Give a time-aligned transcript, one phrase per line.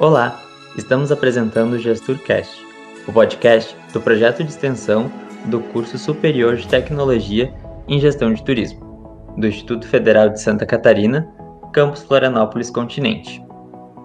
[0.00, 0.40] Olá,
[0.78, 2.66] estamos apresentando o GesturCast,
[3.06, 5.12] o podcast do projeto de extensão
[5.44, 7.52] do curso superior de Tecnologia
[7.86, 11.30] em Gestão de Turismo, do Instituto Federal de Santa Catarina,
[11.74, 13.44] campus Florianópolis Continente,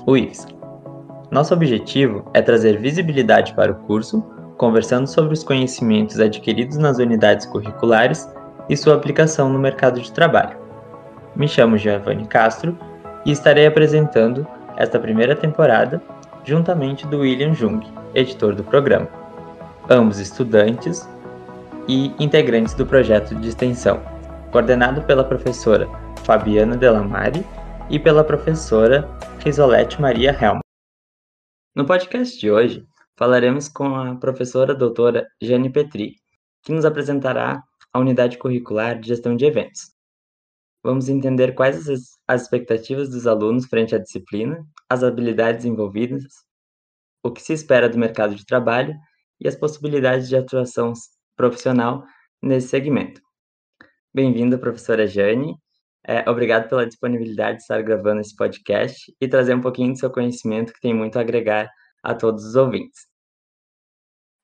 [0.06, 0.54] o IFSC.
[1.32, 4.22] Nosso objetivo é trazer visibilidade para o curso,
[4.58, 8.30] conversando sobre os conhecimentos adquiridos nas unidades curriculares
[8.68, 10.58] e sua aplicação no mercado de trabalho.
[11.38, 12.78] Me chamo Giovanni Castro
[13.26, 14.46] e estarei apresentando
[14.78, 16.02] esta primeira temporada
[16.44, 17.82] juntamente do William Jung,
[18.14, 19.08] editor do programa,
[19.90, 21.08] ambos estudantes
[21.88, 24.02] e integrantes do projeto de extensão,
[24.52, 25.88] coordenado pela professora
[26.24, 27.46] Fabiana Delamare
[27.90, 29.08] e pela professora
[29.44, 30.62] Risolete Maria Helma.
[31.76, 32.86] No podcast de hoje,
[33.18, 36.16] falaremos com a professora doutora Jane Petri,
[36.64, 37.62] que nos apresentará
[37.94, 39.95] a unidade curricular de gestão de eventos.
[40.86, 46.26] Vamos entender quais as, as expectativas dos alunos frente à disciplina, as habilidades envolvidas,
[47.24, 48.94] o que se espera do mercado de trabalho
[49.42, 50.94] e as possibilidades de atuação
[51.36, 52.06] profissional
[52.40, 53.20] nesse segmento.
[54.14, 55.56] Bem-vinda, professora Jane.
[56.08, 60.12] É, obrigado pela disponibilidade de estar gravando esse podcast e trazer um pouquinho do seu
[60.12, 61.68] conhecimento, que tem muito a agregar
[62.04, 63.08] a todos os ouvintes.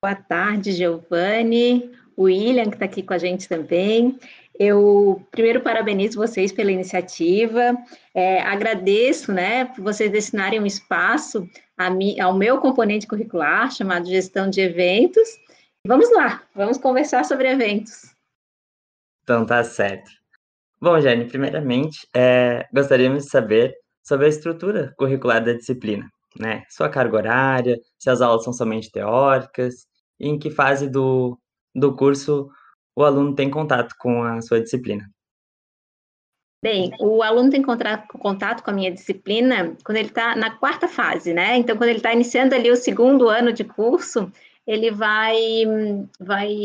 [0.04, 4.18] Boa tarde, Giovanni, William, que está aqui com a gente também.
[4.64, 7.76] Eu primeiro parabenizo vocês pela iniciativa,
[8.14, 11.50] é, agradeço, né, por vocês destinarem um espaço
[11.94, 15.28] mi, ao meu componente curricular, chamado Gestão de Eventos.
[15.84, 18.14] Vamos lá, vamos conversar sobre eventos.
[19.24, 20.12] Então, tá certo.
[20.80, 26.08] Bom, Jane, primeiramente, é, gostaríamos de saber sobre a estrutura curricular da disciplina,
[26.40, 26.66] né?
[26.70, 29.88] Sua carga horária, se as aulas são somente teóricas,
[30.20, 31.36] e em que fase do,
[31.74, 32.48] do curso
[32.96, 35.10] o aluno tem contato com a sua disciplina?
[36.64, 41.34] Bem, o aluno tem contato com a minha disciplina quando ele está na quarta fase,
[41.34, 41.58] né?
[41.58, 44.32] Então, quando ele está iniciando ali o segundo ano de curso,
[44.68, 45.64] ele vai,
[46.20, 46.56] vai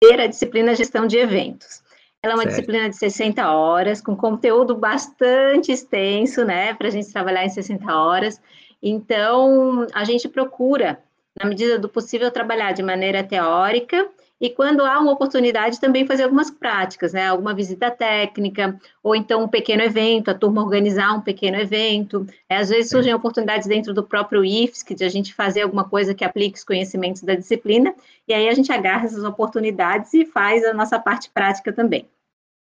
[0.00, 1.82] ter a disciplina Gestão de Eventos.
[2.22, 2.54] Ela é uma certo.
[2.54, 6.72] disciplina de 60 horas, com conteúdo bastante extenso, né?
[6.74, 8.40] Para a gente trabalhar em 60 horas.
[8.80, 11.02] Então, a gente procura,
[11.36, 14.08] na medida do possível, trabalhar de maneira teórica
[14.42, 17.28] e quando há uma oportunidade também fazer algumas práticas, né?
[17.28, 22.26] Alguma visita técnica, ou então um pequeno evento, a turma organizar um pequeno evento.
[22.48, 26.12] É, às vezes surgem oportunidades dentro do próprio IFSC de a gente fazer alguma coisa
[26.12, 27.94] que aplique os conhecimentos da disciplina,
[28.26, 32.08] e aí a gente agarra essas oportunidades e faz a nossa parte prática também.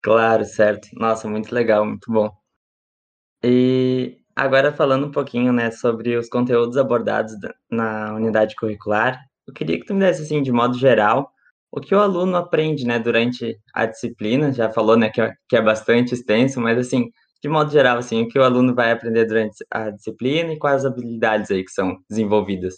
[0.02, 0.88] Claro, certo.
[0.94, 2.28] Nossa, muito legal, muito bom.
[3.44, 7.34] E agora falando um pouquinho, né, sobre os conteúdos abordados
[7.70, 11.31] na unidade curricular, eu queria que tu me desse, assim, de modo geral,
[11.72, 15.56] o que o aluno aprende, né, durante a disciplina, já falou, né, que é, que
[15.56, 17.10] é bastante extenso, mas assim,
[17.42, 20.84] de modo geral, assim, o que o aluno vai aprender durante a disciplina e quais
[20.84, 22.74] habilidades aí que são desenvolvidas?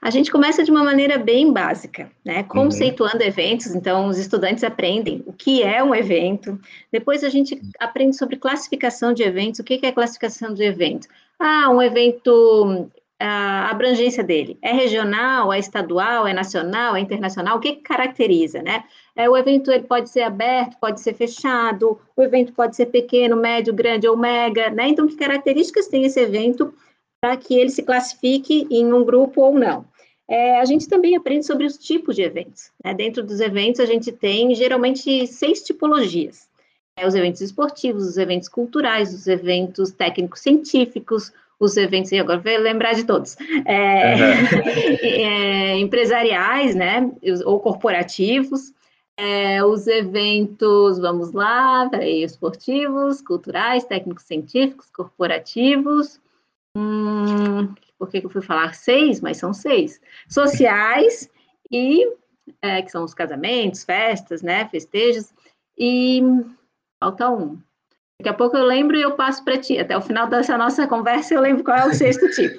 [0.00, 2.40] A gente começa de uma maneira bem básica, né?
[2.40, 2.48] Uhum.
[2.48, 3.28] Conceituando uhum.
[3.28, 6.60] eventos, então os estudantes aprendem o que é um evento.
[6.92, 9.58] Depois a gente aprende sobre classificação de eventos.
[9.58, 11.08] O que é classificação de evento?
[11.36, 12.88] Ah, um evento
[13.20, 14.58] a abrangência dele?
[14.62, 17.56] É regional, é estadual, é nacional, é internacional?
[17.56, 18.84] O que, que caracteriza, né?
[19.16, 23.36] É, o evento ele pode ser aberto, pode ser fechado, o evento pode ser pequeno,
[23.36, 24.88] médio, grande ou mega, né?
[24.88, 26.72] Então, que características tem esse evento
[27.20, 29.84] para que ele se classifique em um grupo ou não?
[30.28, 32.70] É, a gente também aprende sobre os tipos de eventos.
[32.84, 32.92] Né?
[32.92, 36.46] Dentro dos eventos, a gente tem geralmente seis tipologias.
[36.96, 42.38] É, os eventos esportivos, os eventos culturais, os eventos técnicos científicos, os eventos, e agora
[42.38, 43.36] vou lembrar de todos,
[43.66, 44.14] é,
[45.02, 47.10] é, empresariais, né,
[47.44, 48.72] ou corporativos,
[49.16, 56.20] é, os eventos, vamos lá, peraí, esportivos, culturais, técnicos científicos, corporativos,
[56.76, 59.20] hum, por que, que eu fui falar seis?
[59.20, 61.28] Mas são seis, sociais
[61.68, 62.08] e,
[62.62, 65.34] é, que são os casamentos, festas, né, festejos,
[65.76, 66.22] e
[67.00, 67.58] falta um,
[68.20, 69.78] Daqui a pouco eu lembro e eu passo para ti.
[69.78, 72.58] Até o final dessa nossa conversa eu lembro qual é o sexto tipo.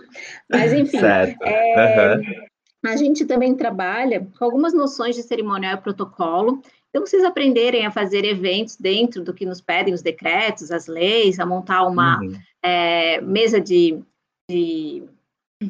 [0.49, 2.91] Mas, enfim, é, uhum.
[2.91, 6.61] a gente também trabalha com algumas noções de cerimonial e protocolo.
[6.89, 11.39] Então, vocês aprenderem a fazer eventos dentro do que nos pedem os decretos, as leis,
[11.39, 12.33] a montar uma uhum.
[12.63, 14.01] é, mesa de,
[14.49, 15.03] de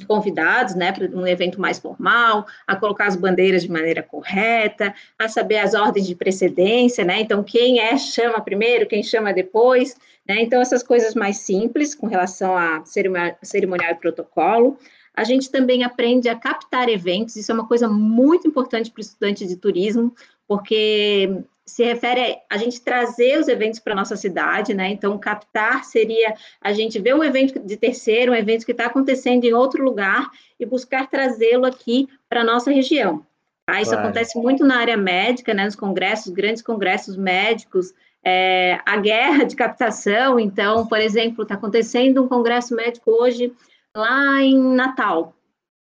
[0.06, 5.28] convidados, né, para um evento mais formal, a colocar as bandeiras de maneira correta, a
[5.28, 9.96] saber as ordens de precedência, né, então quem é chama primeiro, quem chama depois,
[10.28, 14.78] né, então essas coisas mais simples com relação a cerimonial e protocolo.
[15.16, 19.02] A gente também aprende a captar eventos, isso é uma coisa muito importante para o
[19.02, 20.14] estudante de turismo,
[20.48, 24.90] porque se refere a, a gente trazer os eventos para a nossa cidade, né?
[24.90, 29.46] Então, captar seria a gente ver um evento de terceiro, um evento que está acontecendo
[29.46, 30.30] em outro lugar
[30.60, 33.26] e buscar trazê-lo aqui para a nossa região.
[33.66, 33.82] Tá?
[33.82, 34.08] Isso claro.
[34.08, 35.66] acontece muito na área médica, né?
[35.66, 37.94] Nos congressos, grandes congressos médicos,
[38.24, 40.40] é, a guerra de captação.
[40.40, 43.54] Então, por exemplo, está acontecendo um congresso médico hoje
[43.96, 45.36] lá em Natal.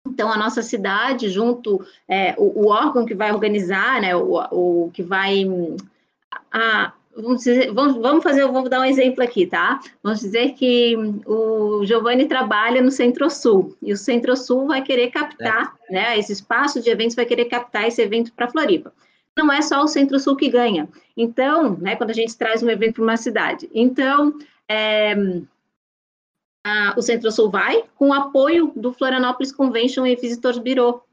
[0.06, 4.92] Então, a nossa cidade, junto, é, o, o, órgão que vai organizar, né, o, o
[4.94, 5.46] que vai.
[6.52, 9.80] A, vamos, dizer, vamos, vamos fazer, vamos dar um exemplo aqui, tá?
[10.04, 15.94] Vamos dizer que o Giovanni trabalha no Centro-Sul, e o Centro-Sul vai querer captar, é.
[15.94, 18.94] né, esse espaço de eventos vai querer captar esse evento para Floripa.
[19.38, 20.88] Não é só o Centro-Sul que ganha.
[21.18, 23.70] Então, né, quando a gente traz um evento para uma cidade.
[23.74, 24.34] Então,
[24.68, 25.14] é,
[26.66, 31.04] a, o Centro-Sul vai com o apoio do Florianópolis Convention and Visitors Bureau.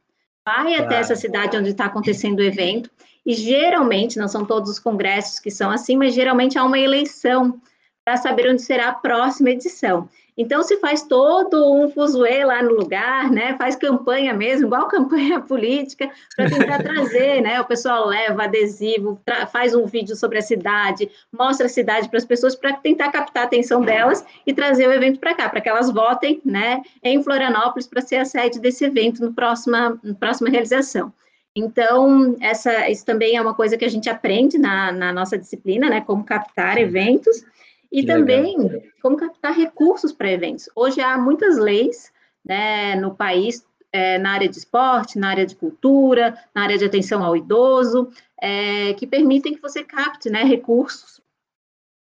[0.45, 0.85] Vai claro.
[0.85, 2.91] até essa cidade onde está acontecendo o evento,
[3.25, 7.61] e geralmente, não são todos os congressos que são assim, mas geralmente há uma eleição
[8.05, 10.09] para saber onde será a próxima edição.
[10.37, 13.55] Então, se faz todo um fuzuê lá no lugar, né?
[13.59, 17.61] Faz campanha mesmo, igual campanha política, para tentar trazer, né?
[17.61, 19.21] O pessoal leva adesivo,
[19.53, 23.43] faz um vídeo sobre a cidade, mostra a cidade para as pessoas para tentar captar
[23.43, 26.81] a atenção delas e trazer o evento para cá, para que elas votem, né?
[27.03, 31.13] Em Florianópolis para ser a sede desse evento no próxima, na próxima realização.
[31.55, 35.91] Então, essa, isso também é uma coisa que a gente aprende na, na nossa disciplina,
[35.91, 36.01] né?
[36.01, 37.45] Como captar eventos.
[37.93, 38.83] E que também legal.
[39.03, 40.69] como captar recursos para eventos.
[40.75, 42.11] Hoje há muitas leis
[42.45, 46.85] né, no país, é, na área de esporte, na área de cultura, na área de
[46.87, 48.11] atenção ao idoso,
[48.41, 51.21] é, que permitem que você capte né, recursos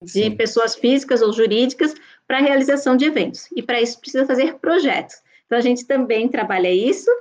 [0.01, 0.35] de Sim.
[0.35, 1.93] pessoas físicas ou jurídicas
[2.25, 3.47] para a realização de eventos.
[3.55, 5.21] E para isso precisa fazer projetos.
[5.45, 7.11] Então a gente também trabalha isso.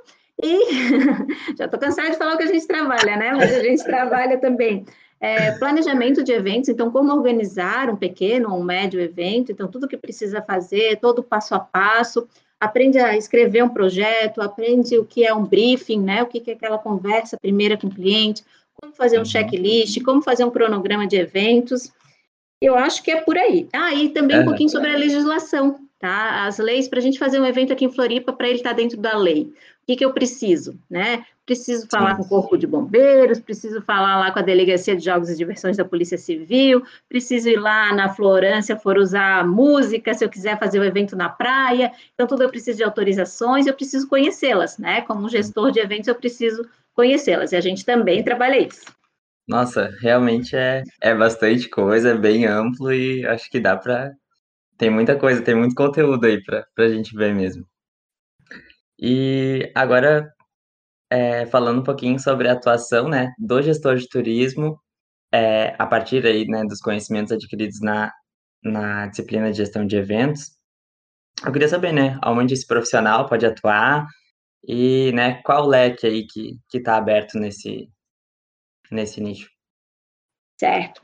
[0.43, 0.59] E
[1.59, 3.33] já estou cansada de falar o que a gente trabalha, né?
[3.33, 4.87] Mas a gente trabalha também
[5.21, 9.87] é, planejamento de eventos, então, como organizar um pequeno ou um médio evento, então, tudo
[9.87, 12.27] que precisa fazer, todo passo a passo,
[12.59, 16.55] aprende a escrever um projeto, aprende o que é um briefing, né, o que é
[16.55, 18.43] aquela conversa primeira com o cliente,
[18.81, 19.27] como fazer um uhum.
[19.27, 21.93] checklist, como fazer um cronograma de eventos,
[22.63, 23.69] eu acho que é por aí.
[23.73, 26.47] Ah, e também um pouquinho sobre a legislação, tá?
[26.47, 28.77] As leis, para a gente fazer um evento aqui em Floripa, para ele estar tá
[28.77, 29.51] dentro da lei
[29.91, 31.25] que, que eu preciso, né?
[31.45, 32.17] Preciso falar Sim.
[32.19, 35.77] com o Corpo de Bombeiros, preciso falar lá com a Delegacia de Jogos e Diversões
[35.77, 40.79] da Polícia Civil, preciso ir lá na Florância for usar música, se eu quiser fazer
[40.79, 41.91] o um evento na praia.
[42.15, 45.01] Então, tudo eu preciso de autorizações, eu preciso conhecê-las, né?
[45.03, 46.65] Como gestor de eventos, eu preciso
[46.95, 48.85] conhecê-las, e a gente também trabalha isso.
[49.49, 54.13] Nossa, realmente é, é bastante coisa, é bem amplo e acho que dá para.
[54.79, 57.65] Tem muita coisa, tem muito conteúdo aí para a gente ver mesmo.
[59.01, 60.33] E agora,
[61.11, 64.79] é, falando um pouquinho sobre a atuação, né, do gestor de turismo,
[65.33, 68.13] é, a partir aí, né, dos conhecimentos adquiridos na,
[68.63, 70.51] na disciplina de gestão de eventos,
[71.45, 74.07] eu queria saber, né, onde esse profissional pode atuar
[74.67, 77.89] e, né, qual o leque aí que está aberto nesse,
[78.91, 79.49] nesse nicho.
[80.59, 81.01] Certo.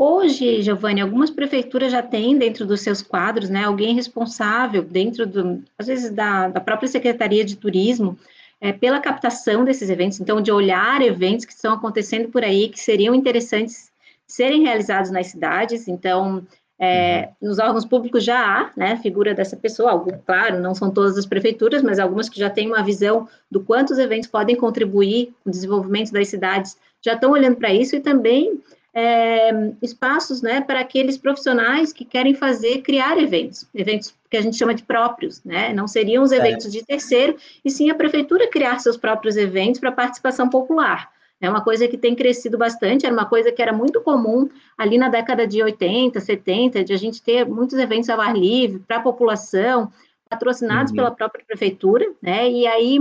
[0.00, 5.60] Hoje, Giovanni, algumas prefeituras já têm dentro dos seus quadros, né, alguém responsável dentro do,
[5.76, 8.16] às vezes da, da própria Secretaria de Turismo,
[8.60, 12.78] é, pela captação desses eventos, então de olhar eventos que estão acontecendo por aí, que
[12.78, 13.90] seriam interessantes
[14.24, 16.46] serem realizados nas cidades, então
[16.78, 17.48] é, uhum.
[17.48, 21.26] nos órgãos públicos já há, né, figura dessa pessoa, algum, claro, não são todas as
[21.26, 25.50] prefeituras, mas algumas que já têm uma visão do quanto os eventos podem contribuir com
[25.50, 28.60] o desenvolvimento das cidades, já estão olhando para isso e também
[28.94, 29.50] é,
[29.82, 34.74] espaços né, para aqueles profissionais que querem fazer, criar eventos, eventos que a gente chama
[34.74, 35.72] de próprios, né?
[35.72, 36.70] Não seriam os eventos é.
[36.70, 41.10] de terceiro, e sim a prefeitura criar seus próprios eventos para participação popular.
[41.40, 44.98] É uma coisa que tem crescido bastante, era uma coisa que era muito comum ali
[44.98, 48.96] na década de 80, 70, de a gente ter muitos eventos ao ar livre para
[48.96, 49.90] a população,
[50.28, 50.96] patrocinados uhum.
[50.96, 52.50] pela própria prefeitura, né?
[52.50, 52.98] E aí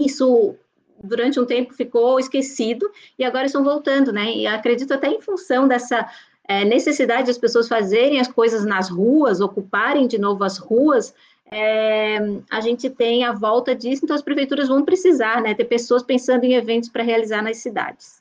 [0.00, 0.54] isso
[1.02, 4.32] durante um tempo ficou esquecido e agora estão voltando, né?
[4.32, 6.08] E acredito até em função dessa
[6.46, 11.14] é, necessidade das pessoas fazerem as coisas nas ruas, ocuparem de novo as ruas,
[11.50, 12.18] é,
[12.50, 15.54] a gente tem a volta disso, então as prefeituras vão precisar, né?
[15.54, 18.18] Ter pessoas pensando em eventos para realizar nas cidades.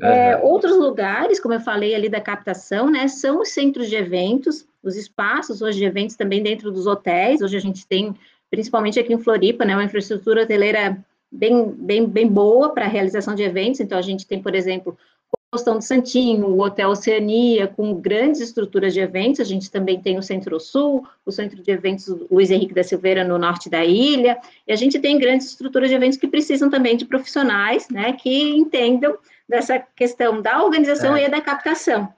[0.00, 4.64] É, outros lugares, como eu falei ali da captação, né, são os centros de eventos,
[4.80, 7.42] os espaços hoje de eventos também dentro dos hotéis.
[7.42, 8.14] Hoje a gente tem,
[8.48, 10.96] principalmente aqui em Floripa, né, uma infraestrutura hoteleira
[11.30, 13.80] bem, bem, bem boa para a realização de eventos.
[13.80, 14.96] Então, a gente tem, por exemplo,
[15.32, 19.40] o Postão de Santinho, o Hotel Oceania, com grandes estruturas de eventos.
[19.40, 23.24] A gente também tem o Centro Sul, o Centro de Eventos Luiz Henrique da Silveira,
[23.24, 24.38] no norte da ilha.
[24.66, 28.50] E a gente tem grandes estruturas de eventos que precisam também de profissionais, né, que
[28.56, 29.16] entendam
[29.48, 31.24] dessa questão da organização é.
[31.24, 32.12] e da captação.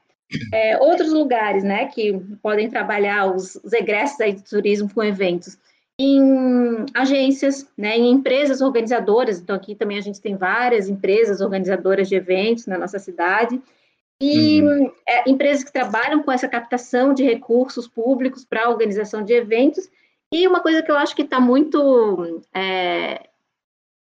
[0.53, 5.59] É, outros lugares, né, que podem trabalhar os, os egressos de turismo com eventos,
[6.03, 12.09] em agências, né, em empresas organizadoras, então aqui também a gente tem várias empresas organizadoras
[12.09, 13.61] de eventos na nossa cidade,
[14.19, 14.91] e uhum.
[15.07, 19.91] é, empresas que trabalham com essa captação de recursos públicos para a organização de eventos,
[20.33, 23.27] e uma coisa que eu acho que está muito é,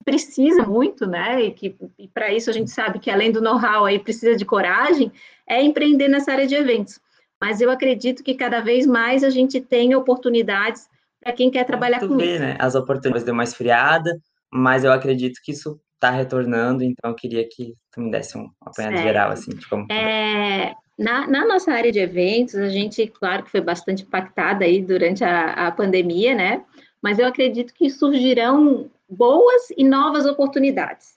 [0.05, 1.43] precisa muito, né?
[1.45, 1.77] E que
[2.13, 5.11] para isso a gente sabe que além do know-how aí precisa de coragem,
[5.49, 7.01] é empreender nessa área de eventos.
[7.41, 10.89] Mas eu acredito que cada vez mais a gente tem oportunidades
[11.27, 12.39] para quem quer trabalhar com isso.
[12.39, 12.57] Né?
[12.57, 14.17] As oportunidades deu mais friada,
[14.49, 18.49] mas eu acredito que isso está retornando, então eu queria que tu me desse um
[18.61, 19.91] apanhado geral, assim, de como...
[19.91, 24.81] É, na, na, nossa área de eventos, a gente, claro que foi bastante impactada aí
[24.81, 26.63] durante a, a pandemia, né?
[27.03, 31.17] Mas eu acredito que surgirão boas e novas oportunidades.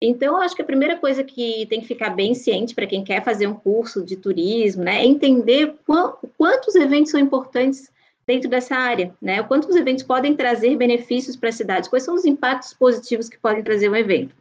[0.00, 3.02] Então, eu acho que a primeira coisa que tem que ficar bem ciente para quem
[3.02, 5.74] quer fazer um curso de turismo, né, é entender
[6.36, 7.90] quantos eventos são importantes
[8.28, 9.42] dentro dessa área, né?
[9.42, 11.88] Quantos eventos podem trazer benefícios para a cidade?
[11.88, 14.34] Quais são os impactos positivos que podem trazer um evento?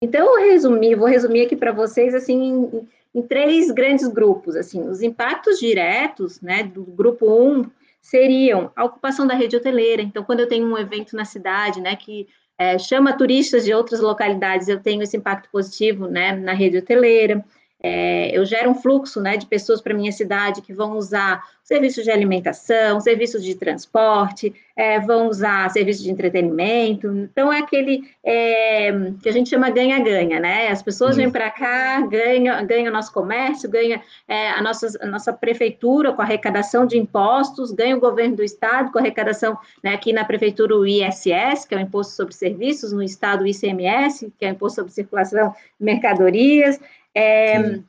[0.00, 4.88] Então, eu resumi, vou resumir aqui para vocês assim em, em, três grandes grupos, assim,
[4.88, 7.70] os impactos diretos, né, do grupo 1 um,
[8.00, 10.00] seriam a ocupação da rede hoteleira.
[10.00, 14.00] Então, quando eu tenho um evento na cidade, né, que é, chama turistas de outras
[14.00, 17.44] localidades, eu tenho esse impacto positivo né, na rede hoteleira.
[17.86, 22.02] É, eu gero um fluxo né, de pessoas para minha cidade que vão usar serviços
[22.02, 27.08] de alimentação, serviços de transporte, é, vão usar serviços de entretenimento.
[27.08, 28.90] Então, é aquele é,
[29.22, 30.68] que a gente chama ganha-ganha, né?
[30.68, 35.06] As pessoas vêm para cá, ganham, ganha o nosso comércio, ganha é, a, nossa, a
[35.06, 39.58] nossa prefeitura com a arrecadação de impostos, ganha o governo do estado com a arrecadação,
[39.82, 43.46] né, aqui na prefeitura o ISS, que é o Imposto sobre Serviços, no estado o
[43.46, 46.80] ICMS, que é o Imposto sobre Circulação de Mercadorias.
[47.16, 47.80] É,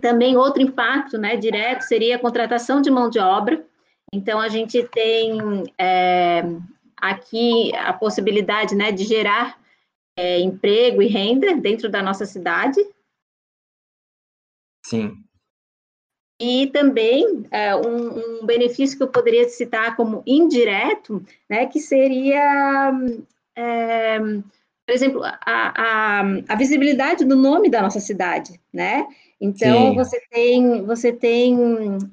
[0.00, 3.64] também outro impacto, né, direto, seria a contratação de mão de obra.
[4.12, 6.42] Então, a gente tem é,
[6.96, 9.58] aqui a possibilidade, né, de gerar
[10.18, 12.80] é, emprego e renda dentro da nossa cidade.
[14.84, 15.16] Sim.
[16.40, 22.92] E também é, um, um, benefício que eu poderia citar como indireto, né, que seria,
[23.56, 24.18] é,
[24.92, 26.20] por exemplo, a, a,
[26.50, 29.06] a visibilidade do nome da nossa cidade, né?
[29.40, 29.94] Então, Sim.
[29.94, 31.56] você tem, você tem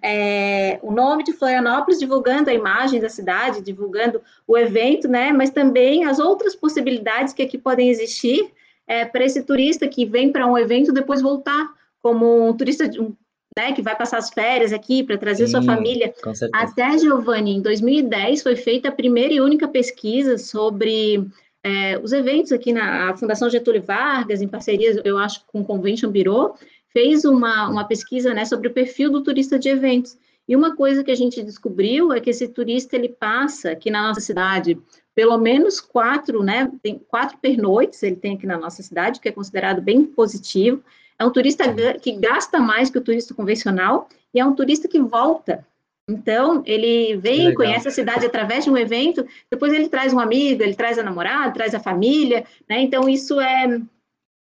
[0.02, 5.34] é, o nome de Florianópolis divulgando a imagem da cidade, divulgando o evento, né?
[5.34, 8.50] Mas também as outras possibilidades que aqui podem existir
[8.88, 13.14] é, para esse turista que vem para um evento depois voltar como um turista um,
[13.58, 16.14] né, que vai passar as férias aqui para trazer Sim, sua família.
[16.54, 21.28] Até, Giovanni, em 2010 foi feita a primeira e única pesquisa sobre
[21.64, 26.12] é, os eventos aqui na Fundação Getúlio Vargas, em parceria, eu acho, com o Convention
[26.12, 26.56] Bureau,
[26.94, 30.18] fez uma, uma pesquisa né, sobre o perfil do turista de eventos.
[30.48, 34.08] E uma coisa que a gente descobriu é que esse turista ele passa aqui na
[34.08, 34.80] nossa cidade
[35.14, 36.72] pelo menos quatro, né?
[36.82, 40.82] Tem quatro pernoites ele tem aqui na nossa cidade, que é considerado bem positivo.
[41.20, 41.66] É um turista
[42.02, 45.68] que gasta mais que o turista convencional e é um turista que volta.
[46.10, 50.64] Então, ele vem, conhece a cidade através de um evento, depois ele traz um amigo,
[50.64, 52.82] ele traz a namorada, traz a família, né?
[52.82, 53.80] Então, isso é,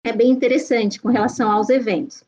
[0.05, 2.25] é bem interessante com relação aos eventos.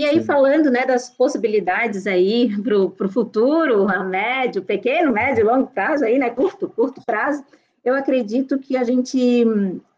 [0.00, 0.24] E aí, Sim.
[0.24, 6.18] falando né, das possibilidades aí para o futuro, a médio, pequeno, médio, longo prazo, aí,
[6.18, 7.44] né, curto, curto prazo,
[7.84, 9.44] eu acredito que a gente,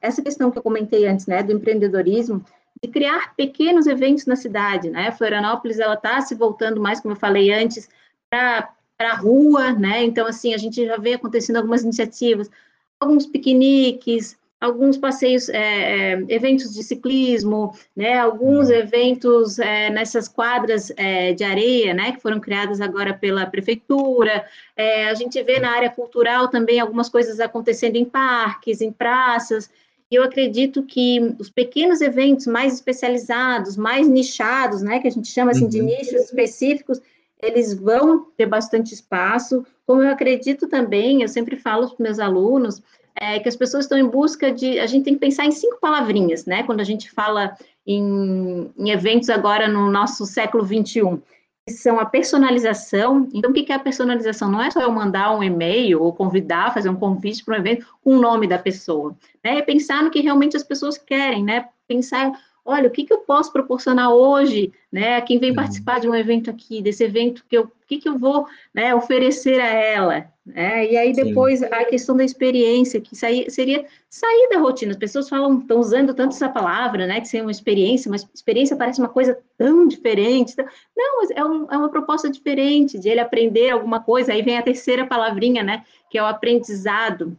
[0.00, 2.44] essa questão que eu comentei antes, né, do empreendedorismo,
[2.82, 7.18] de criar pequenos eventos na cidade, né, Florianópolis, ela está se voltando mais, como eu
[7.18, 7.88] falei antes,
[8.32, 12.50] para a rua, né, então, assim, a gente já vê acontecendo algumas iniciativas,
[12.98, 18.74] alguns piqueniques, alguns passeios, é, é, eventos de ciclismo, né, alguns uhum.
[18.74, 24.46] eventos é, nessas quadras é, de areia, né, que foram criadas agora pela prefeitura.
[24.76, 29.68] É, a gente vê na área cultural também algumas coisas acontecendo em parques, em praças.
[30.08, 35.26] E eu acredito que os pequenos eventos mais especializados, mais nichados, né, que a gente
[35.26, 35.86] chama assim de uhum.
[35.86, 37.00] nichos específicos,
[37.42, 39.66] eles vão ter bastante espaço.
[39.84, 42.80] Como eu acredito também, eu sempre falo para meus alunos,
[43.14, 44.78] é, que as pessoas estão em busca de.
[44.78, 46.62] A gente tem que pensar em cinco palavrinhas, né?
[46.62, 47.56] Quando a gente fala
[47.86, 51.20] em, em eventos agora no nosso século XXI,
[51.66, 53.28] que são a personalização.
[53.34, 54.50] Então, o que é a personalização?
[54.50, 57.86] Não é só eu mandar um e-mail ou convidar, fazer um convite para um evento
[58.02, 59.14] com o nome da pessoa.
[59.44, 59.58] Né?
[59.58, 61.68] É pensar no que realmente as pessoas querem, né?
[61.86, 62.32] Pensar
[62.64, 65.56] olha, o que, que eu posso proporcionar hoje, né, a quem vem uhum.
[65.56, 68.94] participar de um evento aqui, desse evento, que eu, o que, que eu vou né,
[68.94, 70.90] oferecer a ela, né?
[70.90, 71.66] E aí depois Sim.
[71.66, 74.92] a questão da experiência, que sair, seria sair da rotina.
[74.92, 78.76] As pessoas falam, estão usando tanto essa palavra, né, que seria uma experiência, mas experiência
[78.76, 80.54] parece uma coisa tão diferente.
[80.96, 84.32] Não, é, um, é uma proposta diferente de ele aprender alguma coisa.
[84.32, 87.36] Aí vem a terceira palavrinha, né, que é o aprendizado.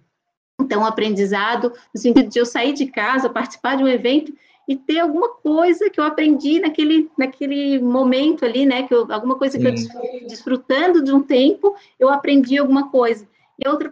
[0.62, 4.34] Então, o aprendizado no sentido de eu sair de casa, participar de um evento
[4.68, 8.84] e ter alguma coisa que eu aprendi naquele, naquele momento ali, né?
[8.84, 9.90] Que eu, alguma coisa que Sim.
[9.94, 13.28] eu desfrutando de um tempo, eu aprendi alguma coisa.
[13.60, 13.92] E a outra,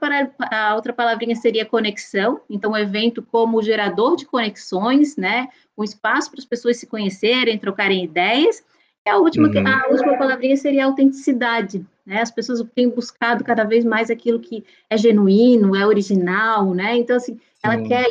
[0.52, 5.50] a outra palavrinha seria conexão, então o evento como gerador de conexões, né?
[5.78, 8.64] Um espaço para as pessoas se conhecerem, trocarem ideias.
[9.06, 9.68] E a última, uhum.
[9.68, 12.22] a última palavrinha seria autenticidade, né?
[12.22, 16.98] As pessoas têm buscado cada vez mais aquilo que é genuíno, é original, né?
[16.98, 18.08] Então, assim, ela Sim, quer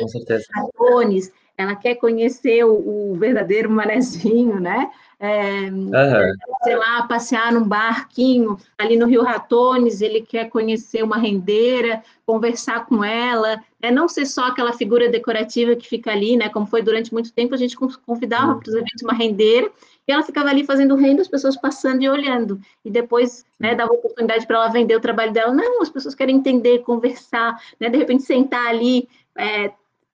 [0.49, 4.89] cartones, ela quer conhecer o, o verdadeiro manezinho, né?
[5.23, 5.91] É, uhum.
[6.63, 12.87] sei lá, passear num barquinho ali no Rio Ratones, ele quer conhecer uma rendeira, conversar
[12.87, 16.49] com ela, é não ser só aquela figura decorativa que fica ali, né?
[16.49, 19.71] Como foi durante muito tempo, a gente convidava para os eventos uma rendeira
[20.07, 23.93] e ela ficava ali fazendo renda, as pessoas passando e olhando, e depois né, dava
[23.93, 25.53] oportunidade para ela vender o trabalho dela.
[25.53, 27.89] Não, as pessoas querem entender, conversar, né?
[27.89, 29.71] De repente sentar ali, é,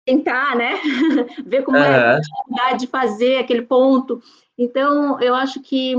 [0.08, 0.80] tentar, né?
[1.46, 1.84] Ver como uhum.
[1.84, 4.24] é a dificuldade de fazer aquele ponto.
[4.58, 5.94] Então, eu acho que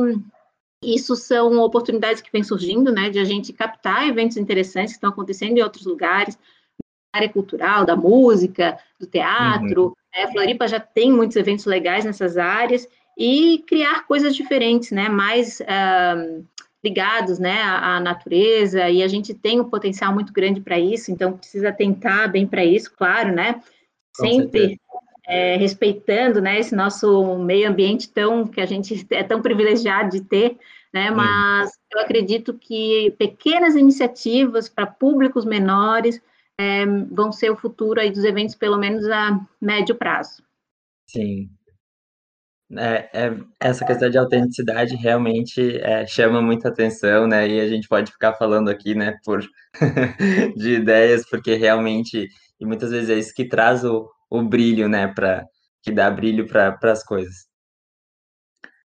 [0.82, 3.10] isso são oportunidades que vêm surgindo, né?
[3.10, 6.38] De a gente captar eventos interessantes que estão acontecendo em outros lugares,
[7.12, 9.84] na área cultural, da música, do teatro.
[9.84, 9.94] Uhum.
[10.14, 10.24] Né?
[10.24, 15.08] A Floripa já tem muitos eventos legais nessas áreas e criar coisas diferentes, né?
[15.08, 16.44] Mais uh,
[16.82, 18.88] ligados, né, à, à, natureza.
[18.88, 21.10] E a gente tem um potencial muito grande para isso.
[21.10, 23.60] Então precisa tentar bem para isso, claro, né?
[24.20, 24.80] Sempre
[25.26, 30.22] é, respeitando né, esse nosso meio ambiente tão que a gente é tão privilegiado de
[30.22, 30.56] ter,
[30.92, 31.10] né?
[31.10, 36.20] Mas eu acredito que pequenas iniciativas para públicos menores
[36.58, 40.42] é, vão ser o futuro aí dos eventos, pelo menos a médio prazo.
[41.06, 41.50] Sim.
[42.76, 47.48] É, é, essa questão de autenticidade realmente é, chama muita atenção, né?
[47.48, 49.40] E a gente pode ficar falando aqui, né, por
[50.56, 52.28] de ideias, porque realmente
[52.60, 55.46] e muitas vezes é isso que traz o, o brilho, né, para
[55.82, 57.48] que dá brilho para as coisas.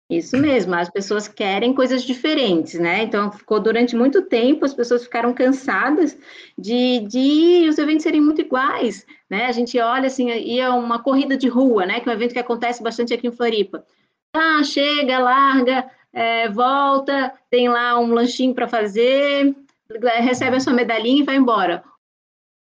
[0.08, 3.02] Isso mesmo, as pessoas querem coisas diferentes, né?
[3.02, 6.16] Então, ficou durante muito tempo, as pessoas ficaram cansadas
[6.56, 9.48] de, de os eventos serem muito iguais, né?
[9.48, 12.00] A gente olha assim, ia uma corrida de rua, né?
[12.00, 13.84] Que é um evento que acontece bastante aqui em Floripa.
[14.32, 19.56] Ah, chega, larga, é, volta, tem lá um lanchinho para fazer,
[20.20, 21.84] recebe a sua medalhinha e vai embora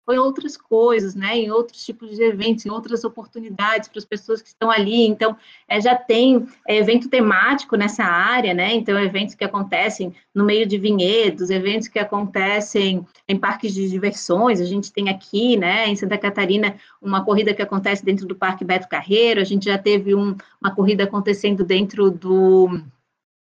[0.06, 4.42] foi outras coisas, né, em outros tipos de eventos, em outras oportunidades para as pessoas
[4.42, 5.08] que estão ali.
[5.08, 5.36] Então,
[5.68, 8.74] é, já tem é, evento temático nessa área, né?
[8.74, 14.62] Então, eventos que acontecem no meio de vinhedos, eventos que acontecem em parques de diversões.
[14.62, 18.64] A gente tem aqui, né, em Santa Catarina, uma corrida que acontece dentro do Parque
[18.64, 19.42] Beto Carreiro.
[19.42, 22.80] A gente já teve um, uma corrida acontecendo dentro do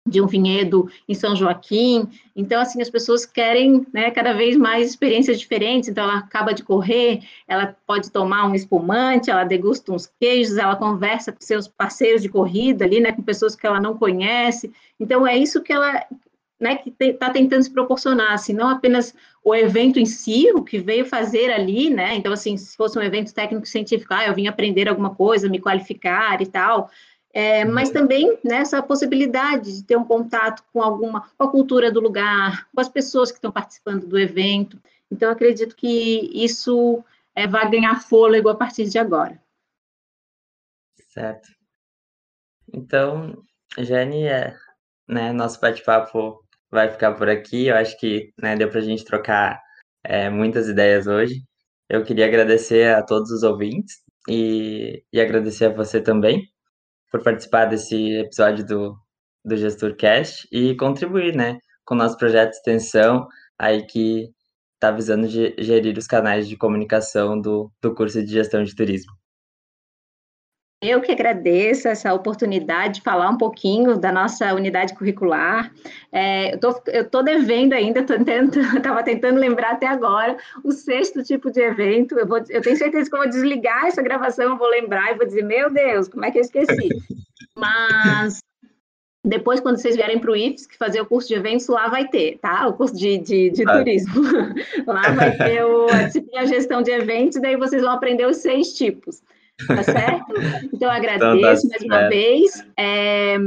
[0.05, 2.09] de um vinhedo em São Joaquim.
[2.35, 5.89] Então, assim, as pessoas querem né, cada vez mais experiências diferentes.
[5.89, 10.75] Então, ela acaba de correr, ela pode tomar um espumante, ela degusta uns queijos, ela
[10.75, 14.73] conversa com seus parceiros de corrida ali, né, com pessoas que ela não conhece.
[14.99, 16.05] Então, é isso que ela
[16.59, 19.13] né, que está tentando se proporcionar, assim, não apenas
[19.43, 22.15] o evento em si, o que veio fazer ali, né?
[22.15, 26.41] Então, assim, se fosse um evento técnico-científico, ah, eu vim aprender alguma coisa, me qualificar
[26.41, 26.89] e tal,
[27.33, 27.95] é, mas uhum.
[27.95, 32.69] também né, essa possibilidade de ter um contato com alguma, com a cultura do lugar,
[32.71, 34.79] com as pessoas que estão participando do evento.
[35.11, 37.03] Então, acredito que isso
[37.35, 39.41] é, vai ganhar fôlego a partir de agora.
[41.09, 41.49] Certo.
[42.71, 43.41] Então,
[43.79, 44.55] Jane, é,
[45.07, 47.67] né, nosso bate-papo vai ficar por aqui.
[47.67, 49.59] Eu acho que né, deu para a gente trocar
[50.03, 51.43] é, muitas ideias hoje.
[51.89, 56.52] Eu queria agradecer a todos os ouvintes e, e agradecer a você também
[57.13, 58.97] por participar desse episódio do,
[59.45, 64.31] do GestorCast e contribuir, né, com o nosso projeto de extensão aí que
[64.73, 69.13] está visando gerir os canais de comunicação do, do curso de gestão de turismo.
[70.83, 75.71] Eu que agradeço essa oportunidade de falar um pouquinho da nossa unidade curricular.
[76.11, 82.19] É, eu estou devendo ainda, estava tentando lembrar até agora o sexto tipo de evento.
[82.19, 85.17] Eu, vou, eu tenho certeza que eu vou desligar essa gravação, eu vou lembrar e
[85.17, 86.89] vou dizer, meu Deus, como é que eu esqueci?
[87.55, 88.39] Mas
[89.25, 92.39] depois, quando vocês vierem para o que fazer o curso de eventos, lá vai ter,
[92.39, 92.67] tá?
[92.67, 94.21] O curso de, de, de turismo.
[94.85, 98.73] lá vai ter o, a disciplina gestão de eventos, daí vocês vão aprender os seis
[98.73, 99.21] tipos.
[99.67, 100.33] Tá certo?
[100.73, 102.67] Então, agradeço então, tá mais uma vez.
[102.77, 103.37] É,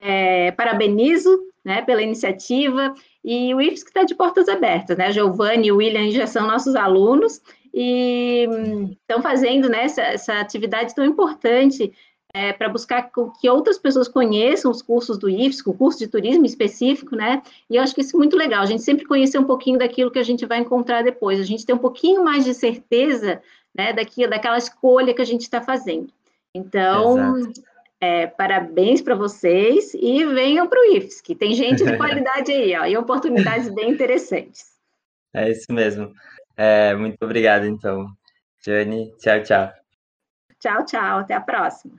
[0.00, 2.94] é, parabenizo né, pela iniciativa.
[3.24, 5.12] E o IFSC está de portas abertas, né?
[5.12, 7.42] Giovanni e o William já são nossos alunos
[7.74, 8.46] e
[9.00, 11.92] estão fazendo né, essa, essa atividade tão importante
[12.32, 16.44] é, para buscar que outras pessoas conheçam os cursos do IFSC, o curso de turismo
[16.44, 17.42] específico, né?
[17.68, 20.10] E eu acho que isso é muito legal, a gente sempre conhecer um pouquinho daquilo
[20.10, 23.40] que a gente vai encontrar depois, a gente tem um pouquinho mais de certeza
[23.78, 26.12] né, daqui, daquela escolha que a gente está fazendo.
[26.52, 27.52] Então,
[28.00, 32.84] é, parabéns para vocês e venham para o IFSC, tem gente de qualidade aí, ó,
[32.84, 34.76] e oportunidades bem interessantes.
[35.32, 36.12] É isso mesmo.
[36.56, 38.08] É, muito obrigado, então.
[38.64, 39.72] Jane, tchau, tchau.
[40.58, 41.18] Tchau, tchau.
[41.20, 41.94] Até a próxima.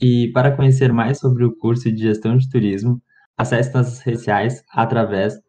[0.00, 3.00] E para conhecer mais sobre o curso de Gestão de Turismo,
[3.36, 5.40] acesse nossas redes sociais através